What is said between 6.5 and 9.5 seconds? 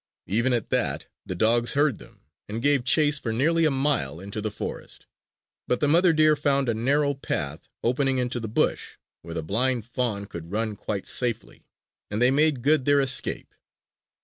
a narrow path, opening into the bush where the